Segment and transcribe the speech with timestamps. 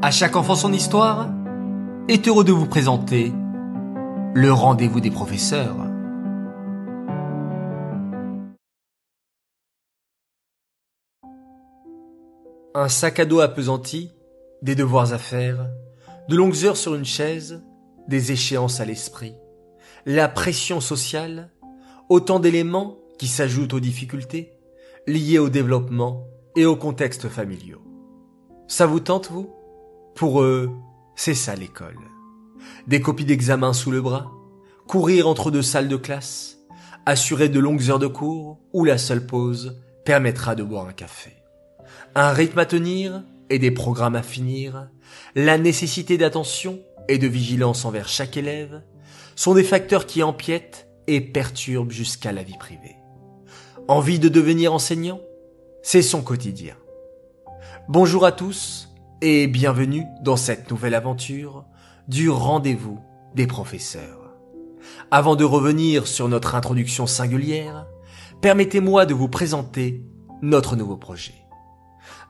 [0.00, 1.28] À chaque enfant son histoire
[2.06, 3.32] est heureux de vous présenter
[4.32, 5.76] le rendez-vous des professeurs.
[12.76, 14.12] Un sac à dos appesanti,
[14.62, 15.68] des devoirs à faire,
[16.28, 17.64] de longues heures sur une chaise,
[18.06, 19.34] des échéances à l'esprit,
[20.06, 21.50] la pression sociale,
[22.08, 24.52] autant d'éléments qui s'ajoutent aux difficultés
[25.08, 26.24] liées au développement
[26.54, 27.82] et aux contextes familiaux.
[28.68, 29.57] Ça vous tente, vous?
[30.18, 30.72] Pour eux,
[31.14, 32.00] c'est ça l'école.
[32.88, 34.32] Des copies d'examen sous le bras,
[34.88, 36.58] courir entre deux salles de classe,
[37.06, 41.30] assurer de longues heures de cours où la seule pause permettra de boire un café.
[42.16, 44.90] Un rythme à tenir et des programmes à finir,
[45.36, 48.82] la nécessité d'attention et de vigilance envers chaque élève
[49.36, 52.96] sont des facteurs qui empiètent et perturbent jusqu'à la vie privée.
[53.86, 55.20] Envie de devenir enseignant
[55.84, 56.74] C'est son quotidien.
[57.88, 58.88] Bonjour à tous
[59.20, 61.64] et bienvenue dans cette nouvelle aventure
[62.06, 63.00] du rendez-vous
[63.34, 64.32] des professeurs.
[65.10, 67.86] Avant de revenir sur notre introduction singulière,
[68.40, 70.04] permettez-moi de vous présenter
[70.40, 71.34] notre nouveau projet.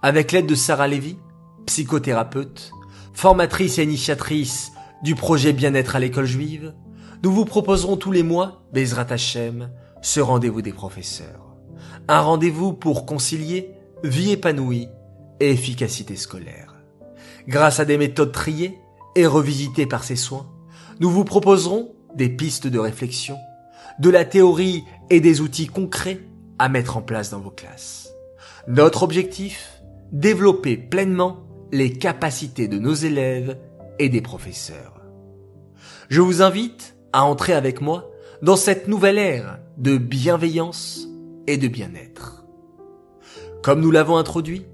[0.00, 1.18] Avec l'aide de Sarah Lévy,
[1.66, 2.72] psychothérapeute,
[3.12, 6.74] formatrice et initiatrice du projet Bien-être à l'école juive,
[7.22, 11.54] nous vous proposerons tous les mois, Bezrat Hashem, ce rendez-vous des professeurs.
[12.08, 14.88] Un rendez-vous pour concilier vie épanouie
[15.40, 16.67] et efficacité scolaire.
[17.48, 18.78] Grâce à des méthodes triées
[19.16, 20.46] et revisitées par ces soins,
[21.00, 23.38] nous vous proposerons des pistes de réflexion,
[23.98, 26.20] de la théorie et des outils concrets
[26.58, 28.12] à mettre en place dans vos classes.
[28.66, 29.80] Notre objectif
[30.12, 31.38] Développer pleinement
[31.70, 33.58] les capacités de nos élèves
[33.98, 35.02] et des professeurs.
[36.08, 38.10] Je vous invite à entrer avec moi
[38.40, 41.08] dans cette nouvelle ère de bienveillance
[41.46, 42.46] et de bien-être.
[43.62, 44.64] Comme nous l'avons introduit,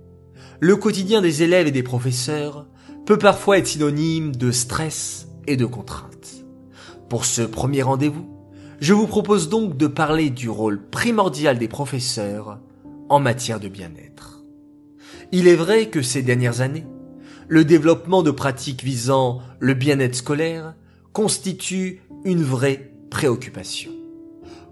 [0.61, 2.67] le quotidien des élèves et des professeurs
[3.07, 6.45] peut parfois être synonyme de stress et de contraintes.
[7.09, 8.29] Pour ce premier rendez-vous,
[8.81, 12.59] je vous propose donc de parler du rôle primordial des professeurs
[13.09, 14.43] en matière de bien-être.
[15.33, 16.87] Il est vrai que ces dernières années,
[17.49, 20.75] le développement de pratiques visant le bien-être scolaire
[21.13, 23.91] constitue une vraie préoccupation.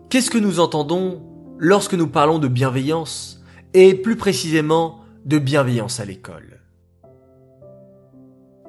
[0.09, 1.23] Qu'est-ce que nous entendons
[1.59, 3.43] lorsque nous parlons de bienveillance
[3.75, 6.61] et plus précisément de bienveillance à l'école.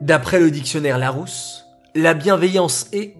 [0.01, 1.65] D'après le dictionnaire Larousse,
[1.95, 3.15] la bienveillance est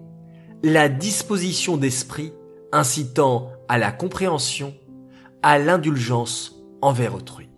[0.62, 2.32] la disposition d'esprit
[2.72, 4.74] incitant à la compréhension,
[5.42, 7.48] à l'indulgence envers autrui.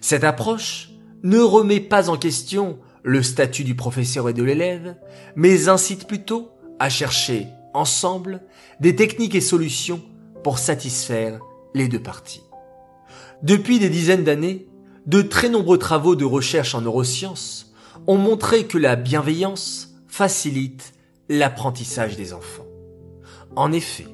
[0.00, 0.90] Cette approche
[1.22, 4.96] ne remet pas en question le statut du professeur et de l'élève,
[5.36, 8.42] mais incite plutôt à chercher ensemble
[8.80, 10.02] des techniques et solutions
[10.42, 11.40] pour satisfaire
[11.74, 12.44] les deux parties.
[13.42, 14.66] Depuis des dizaines d'années,
[15.06, 17.72] de très nombreux travaux de recherche en neurosciences
[18.06, 20.94] ont montré que la bienveillance facilite
[21.28, 22.66] l'apprentissage des enfants.
[23.56, 24.06] En effet,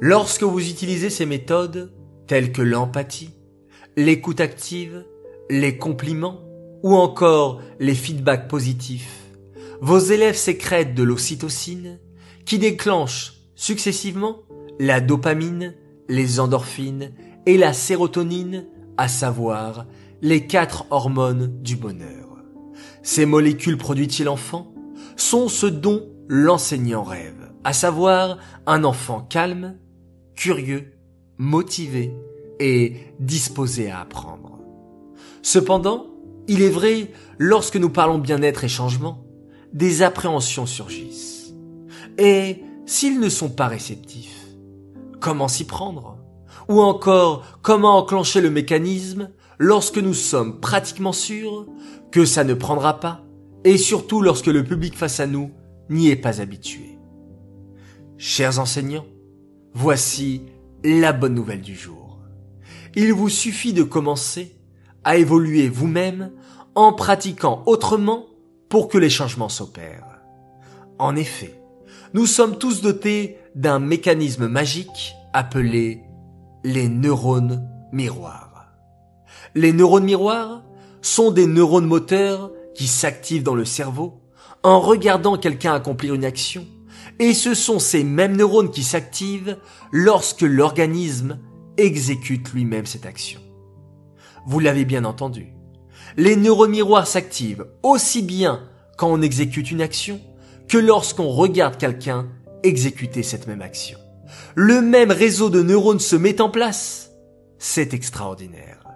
[0.00, 1.92] lorsque vous utilisez ces méthodes,
[2.26, 3.30] telles que l'empathie,
[3.96, 5.04] l'écoute active,
[5.50, 6.40] les compliments
[6.82, 9.18] ou encore les feedbacks positifs,
[9.80, 11.98] vos élèves sécrètent de l'ocytocine
[12.44, 14.42] qui déclenche successivement
[14.78, 15.74] la dopamine,
[16.08, 17.12] les endorphines
[17.46, 18.66] et la sérotonine,
[18.96, 19.86] à savoir
[20.20, 22.36] les quatre hormones du bonheur.
[23.02, 24.72] Ces molécules produites chez l'enfant
[25.16, 29.76] sont ce dont l'enseignant rêve, à savoir un enfant calme,
[30.34, 30.92] curieux,
[31.38, 32.14] motivé
[32.60, 34.58] et disposé à apprendre.
[35.42, 36.06] Cependant,
[36.48, 39.24] il est vrai, lorsque nous parlons bien-être et changement,
[39.72, 41.54] des appréhensions surgissent.
[42.18, 44.46] Et s'ils ne sont pas réceptifs,
[45.20, 46.16] comment s'y prendre?
[46.68, 51.66] Ou encore, comment enclencher le mécanisme lorsque nous sommes pratiquement sûrs
[52.10, 53.24] que ça ne prendra pas,
[53.64, 55.50] et surtout lorsque le public face à nous
[55.90, 56.98] n'y est pas habitué.
[58.16, 59.06] Chers enseignants,
[59.74, 60.42] voici
[60.84, 62.18] la bonne nouvelle du jour.
[62.94, 64.56] Il vous suffit de commencer
[65.04, 66.32] à évoluer vous-même
[66.74, 68.26] en pratiquant autrement
[68.68, 70.20] pour que les changements s'opèrent.
[70.98, 71.60] En effet,
[72.14, 76.02] nous sommes tous dotés d'un mécanisme magique appelé
[76.64, 78.47] les neurones miroirs.
[79.54, 80.62] Les neurones miroirs
[81.02, 84.20] sont des neurones moteurs qui s'activent dans le cerveau
[84.62, 86.66] en regardant quelqu'un accomplir une action,
[87.18, 89.56] et ce sont ces mêmes neurones qui s'activent
[89.92, 91.38] lorsque l'organisme
[91.76, 93.40] exécute lui-même cette action.
[94.46, 95.52] Vous l'avez bien entendu.
[96.16, 100.20] Les neurones miroirs s'activent aussi bien quand on exécute une action
[100.68, 102.28] que lorsqu'on regarde quelqu'un
[102.62, 103.98] exécuter cette même action.
[104.54, 107.10] Le même réseau de neurones se met en place.
[107.58, 108.87] C'est extraordinaire.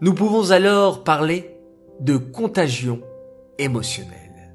[0.00, 1.56] Nous pouvons alors parler
[1.98, 3.00] de contagion
[3.58, 4.54] émotionnel.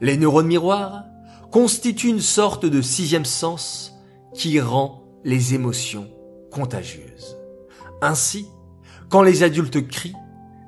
[0.00, 1.04] Les neurones miroirs
[1.52, 3.94] constituent une sorte de sixième sens
[4.34, 6.08] qui rend les émotions
[6.50, 7.38] contagieuses.
[8.00, 8.48] Ainsi,
[9.08, 10.16] quand les adultes crient,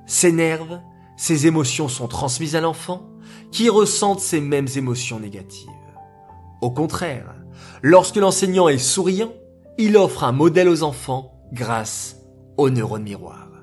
[0.06, 0.80] s'énervent,
[1.16, 3.08] ces émotions sont transmises à l'enfant
[3.50, 5.68] qui ressente ces mêmes émotions négatives.
[6.60, 7.34] Au contraire,
[7.82, 9.32] lorsque l'enseignant est souriant,
[9.76, 12.16] il offre un modèle aux enfants grâce
[12.56, 13.53] aux neurones miroirs.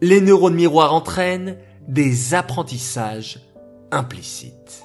[0.00, 1.56] Les neurones miroirs entraînent
[1.88, 3.40] des apprentissages
[3.90, 4.84] implicites.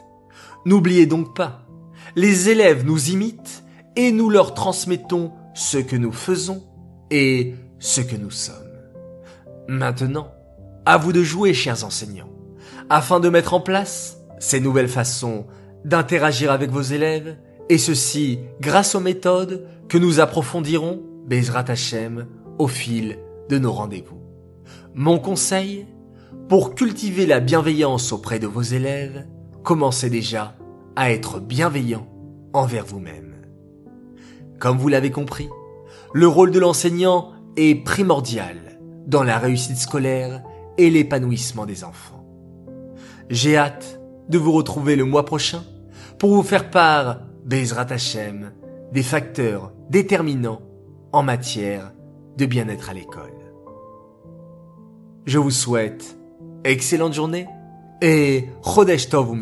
[0.65, 1.65] N'oubliez donc pas,
[2.15, 3.63] les élèves nous imitent
[3.95, 6.63] et nous leur transmettons ce que nous faisons
[7.11, 8.55] et ce que nous sommes.
[9.67, 10.31] Maintenant,
[10.85, 12.29] à vous de jouer, chers enseignants,
[12.89, 15.45] afin de mettre en place ces nouvelles façons
[15.85, 17.37] d'interagir avec vos élèves,
[17.69, 22.25] et ceci grâce aux méthodes que nous approfondirons, Bezrat Hashem,
[22.57, 23.19] au fil
[23.49, 24.18] de nos rendez-vous.
[25.01, 25.87] Mon conseil,
[26.49, 29.25] pour cultiver la bienveillance auprès de vos élèves,
[29.63, 30.57] commencez déjà
[30.97, 32.05] à être bienveillant
[32.51, 33.33] envers vous-même.
[34.59, 35.47] Comme vous l'avez compris,
[36.13, 38.57] le rôle de l'enseignant est primordial
[39.07, 40.43] dans la réussite scolaire
[40.77, 42.25] et l'épanouissement des enfants.
[43.29, 45.63] J'ai hâte de vous retrouver le mois prochain
[46.17, 48.51] pour vous faire part, Bezrat Hashem,
[48.91, 50.61] des facteurs déterminants
[51.13, 51.93] en matière
[52.35, 53.48] de bien-être à l'école.
[55.29, 56.17] Je vous souhaite
[56.63, 57.45] excellente journée
[58.01, 59.35] et Chodesh Tov